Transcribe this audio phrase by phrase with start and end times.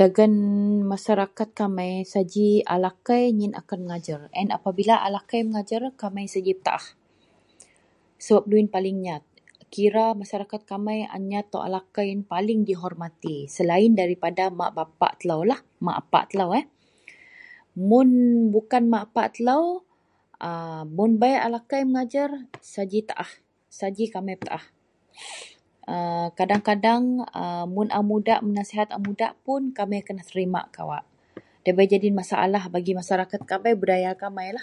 [0.00, 0.34] Dagen
[0.92, 4.20] masarakat kamei saji a lakei iyen akan mengajar,
[4.58, 6.86] apabila a lakei mengajar kamei sagi petaah
[8.24, 9.24] sebab loyen paling ngat.
[9.74, 13.36] Kira masarakat kamei anyat a lakei paling dihormati.
[13.56, 16.46] Selain daripada mak bapak telolah mak bapak telo,
[17.90, 18.08] mun
[18.54, 19.58] bukan mak bapak telo
[20.48, 20.84] ..a..
[20.96, 22.28] mun be a lakei mengajar
[22.74, 23.30] saji taah
[24.14, 24.64] kamei petaah.
[26.38, 27.04] Kadeng-kadeng
[27.74, 30.00] mun a mudak menasihat a mudak puon kamei
[30.30, 31.04] terima kawak
[31.64, 32.62] nda bei masalah
[32.98, 34.60] Masarakat kamei budaya kamei.